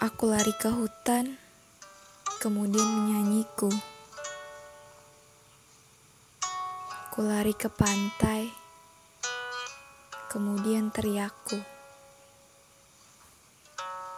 [0.00, 1.36] Aku lari ke hutan,
[2.40, 3.68] kemudian menyanyiku.
[7.12, 8.48] Ku lari ke pantai,
[10.32, 11.60] kemudian teriakku.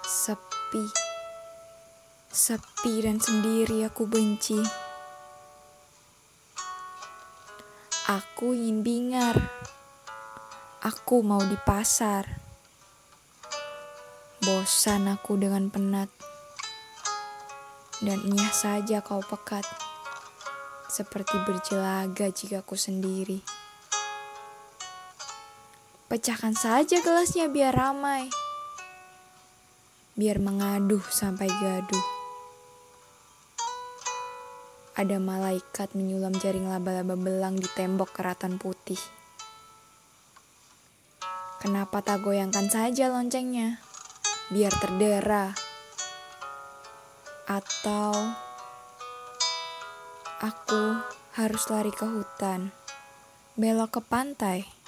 [0.07, 0.87] Sepi,
[2.31, 4.63] sepi dan sendiri aku benci.
[8.07, 9.35] Aku ingin bingar.
[10.79, 12.42] Aku mau di pasar.
[14.43, 16.11] Bosan aku dengan penat.
[18.03, 19.63] Dan inyah saja kau pekat.
[20.91, 23.39] Seperti berjelaga jika aku sendiri.
[26.11, 28.27] Pecahkan saja gelasnya biar ramai.
[30.19, 32.07] Biar mengaduh sampai gaduh.
[34.99, 38.99] Ada malaikat menyulam jaring laba-laba belang di tembok keratan putih.
[41.63, 43.92] Kenapa tak goyangkan saja loncengnya?
[44.53, 45.57] Biar terdera,
[47.49, 48.13] atau
[50.45, 50.83] aku
[51.41, 52.69] harus lari ke hutan,
[53.57, 54.82] belok ke pantai.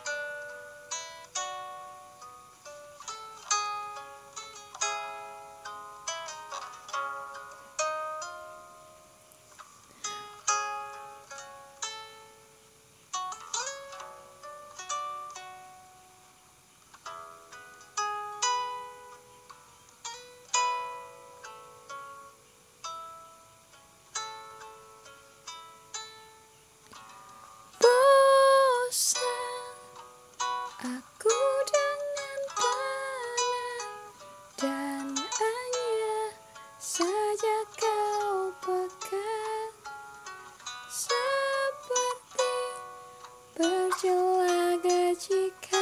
[45.28, 45.73] Jika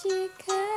[0.00, 0.67] 去看